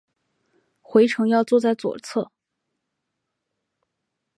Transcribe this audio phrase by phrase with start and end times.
[0.81, 2.31] 回程要坐在左侧